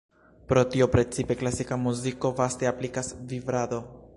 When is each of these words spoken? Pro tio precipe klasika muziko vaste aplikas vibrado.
Pro 0.51 0.61
tio 0.75 0.87
precipe 0.95 1.37
klasika 1.43 1.77
muziko 1.83 2.33
vaste 2.41 2.71
aplikas 2.73 3.13
vibrado. 3.35 3.83